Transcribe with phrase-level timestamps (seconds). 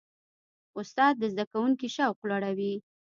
[0.79, 2.73] استاد د زده کوونکي شوق لوړوي.